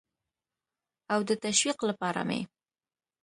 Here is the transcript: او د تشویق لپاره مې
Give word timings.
او 1.13 1.19
د 1.29 1.31
تشویق 1.43 1.79
لپاره 1.89 2.21
مې 2.29 2.41